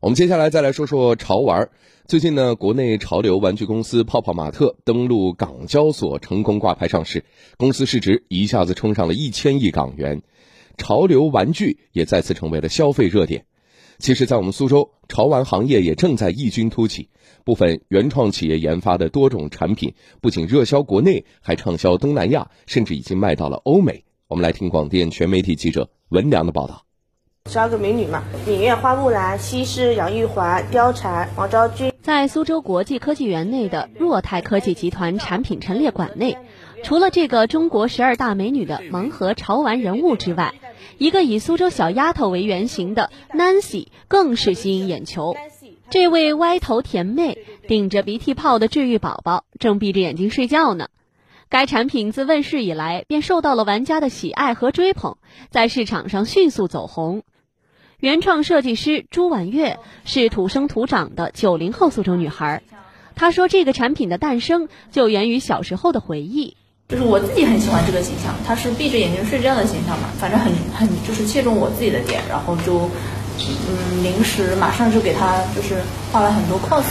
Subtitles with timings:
[0.00, 1.70] 我们接下来再来说说潮玩。
[2.06, 7.24] 最近呢，国内潮流玩具公司泡泡玛特登陆港交所，成功挂牌上市，
[7.56, 10.22] 公司市值一下子冲上了一千亿港元，
[10.76, 13.46] 潮流玩具也再次成为了消费热点。
[13.98, 17.08] 其实，在我们苏州，潮玩行业也正在异军突起，
[17.44, 24.04] 部分原创企业研发的多种产品不仅热销国内，还畅销东南亚，甚至已经卖到了欧美。
[24.28, 26.87] 我们来听广电全媒体记者文良的报道。
[27.48, 31.90] 十二个美女嘛，芈月、花木兰、西施、杨玉环、貂蝉、王昭君。
[32.02, 36.36] 在苏州国际科技园内的若泰科技集团产品陈列馆内，
[36.84, 40.52] 除了这个中国十二大美女的盲盒潮玩人物之外，
[40.98, 45.34] 一个以苏州小丫头为原型的 Nancy 更是吸引眼球。
[45.88, 50.88] 这位歪头甜妹顶着鼻涕泡的治愈宝宝，正闭着眼睛睡觉呢。
[51.48, 55.16] 该产品自问世以来便受到了玩家的喜爱和追捧，
[55.50, 57.22] 在市场上迅速走红。
[58.00, 62.62] 原创设计师朱婉月是土生土长的九零后苏州女孩，
[63.16, 66.56] 她说这个产品的诞生就源于小时候的回忆。
[66.86, 72.88] 就是我自己很喜欢这个形象，她是闭着眼睛睡觉的形象嘛，反正很很就是切中我自己的点，然后就
[73.36, 76.84] 嗯临时马上就给她就是画了很多 cos，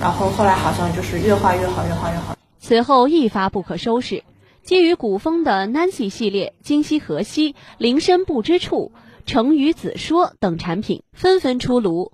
[0.00, 2.36] 然后后来好像就是越画越好，越画越好。
[2.60, 4.22] 此后一发不可收拾，
[4.62, 8.92] 基于古风的 Nancy 系列、今夕何夕、林深不知处。
[9.28, 12.12] 成语子说等产品纷纷出炉，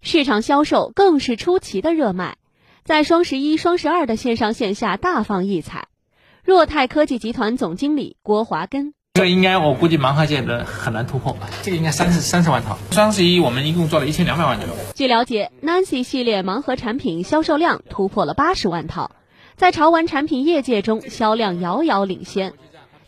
[0.00, 2.36] 市场销售更是出奇的热卖，
[2.84, 5.88] 在双十一、双十二的线上线下大放异彩。
[6.44, 12.78] 若泰科技集团总经理郭华根：这应该我估计盲盒界的很难突破吧，这个应该三十三十万套。
[12.92, 14.74] 双十一我们一共做了一千两百万左右。
[14.94, 19.10] 据了解，Nancy 系列盲盒产品销售量突破了八十万套，
[19.56, 22.54] 在潮玩产品业界中销量遥遥领先。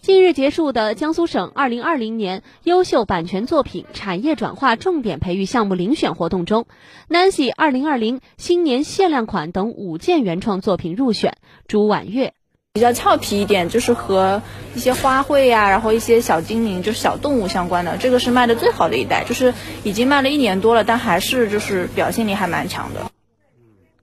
[0.06, 6.66] 近日结束的江苏省二零二零年优秀版权作品产业转化重点培育项目遴选活动中
[7.10, 11.38] ，Nancy 二零二零新年限量款等五件原创作品入选。
[11.66, 12.34] 朱婉月
[12.74, 14.42] 比较俏皮一点，就是和
[14.76, 23.10] 一些花卉呀，然后一些小精灵，就是小动物相关的，这个是卖的最好的一代，就是已经卖了一年多了，但还是就是表现力还蛮强的。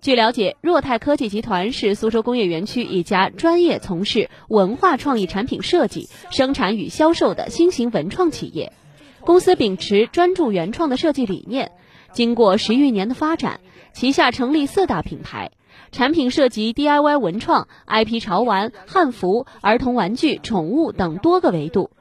[0.04, 8.74] 据了解，若泰科技集团是苏州工业园区一家专业从事文化创意产品设计、生产与销售的新型文创企业。
[9.22, 11.72] 公司秉持专注原创的设计理念，
[12.12, 13.62] 经过十余年的发展，
[13.94, 15.52] 旗下成立四大品牌，
[15.94, 21.92] 产品涉及 DIY 文创、IP 潮玩、汉服、儿童玩具、宠物等多个维度。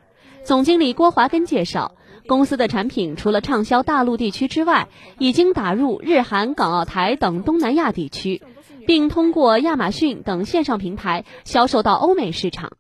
[0.43, 1.95] 总经理郭华根介绍。
[2.27, 4.88] 公司的产品除了畅销大陆地区之外，
[5.19, 8.43] 已经打入日韩、港澳台等东南亚地区，
[8.87, 12.72] 并通过亚马逊等线上平台销售到欧美市场。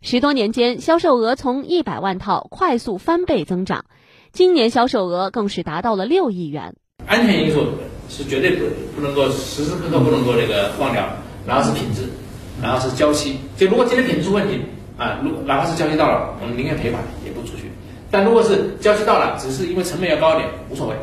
[0.00, 3.86] 十多年间，销售额从一百万套快速翻倍增长，
[4.32, 6.74] 今年销售额更是达到了六亿元。
[7.06, 7.66] 安全因素
[8.08, 8.66] 是绝对不
[8.96, 11.06] 不能够时时刻刻不能够这个忘掉，
[11.46, 12.02] 然后是品质，
[12.62, 13.38] 然后是交期。
[13.56, 14.60] 就如果今天品质出问题
[14.96, 17.70] 啊，如哪怕是交期到了，我们宁愿赔款也不出去。
[18.14, 20.94] 但如果是交期到了，只是因为成本要高一点，无所谓。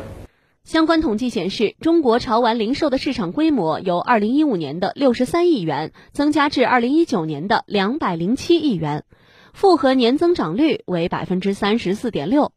[0.64, 9.04] 相关统计显示，中国潮玩零售的市场规模由二零一五年的六十三亿元增加至二零一九年的两百零七亿元，
[9.52, 12.52] 复合年增长率为百分之三十四点六。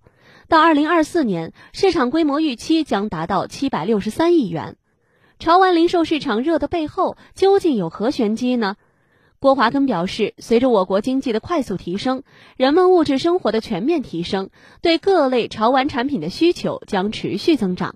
[0.47, 4.77] 到二零二四年，市场规模预期将达到七百六十三亿元。
[5.37, 8.77] 潮玩零售市场热的背后，究竟有何玄机呢？
[9.45, 12.23] 郭华根表示，随着我国经济的快速提升，
[12.57, 14.49] 人们物质生活的全面提升，
[14.81, 17.93] 对各类潮玩产品的需求将持续增长，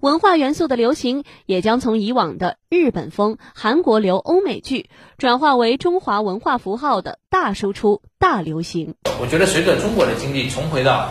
[0.00, 8.96] 文化元素的流行也将从以往的日本风、韩国流、欧美剧，转化为中华文化符号的大输出、大流行。
[9.20, 11.10] 我觉得，随着中国的经济重回到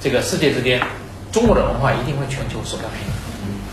[0.00, 0.84] 这个世界之巅，
[1.30, 3.14] 中国的文化一定会全球首当其冲，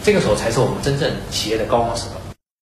[0.03, 2.22] 这个时候才是我们真正企业的高光时刻。